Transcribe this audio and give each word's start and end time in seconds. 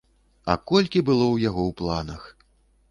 А 0.53 0.55
колькі 0.71 0.99
было 1.11 1.25
ў 1.31 1.35
яго 1.49 1.61
ў 1.69 1.81
планах! 1.85 2.21